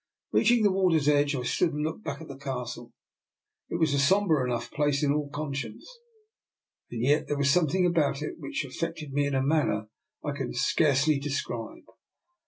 Reaching 0.31 0.63
the 0.63 0.71
water's 0.71 1.07
edge, 1.07 1.35
I 1.35 1.43
stood 1.43 1.73
and 1.73 1.83
looked 1.83 2.03
back 2.03 2.21
at 2.21 2.27
the 2.27 2.35
Castle. 2.35 2.91
It 3.69 3.75
was 3.75 3.93
a 3.93 3.99
sombre 3.99 4.43
enough 4.43 4.71
place 4.71 5.03
in 5.03 5.13
all 5.13 5.29
con 5.29 5.53
science, 5.53 5.87
and 6.89 7.03
yet 7.03 7.27
there 7.27 7.37
was 7.37 7.51
something 7.51 7.85
about 7.85 8.23
it 8.23 8.29
now 8.39 8.47
which 8.47 8.65
affected 8.65 9.13
me 9.13 9.27
in 9.27 9.35
a 9.35 9.43
manner 9.43 9.89
I 10.25 10.31
can 10.31 10.55
scarcely 10.55 11.19
describe. 11.19 11.83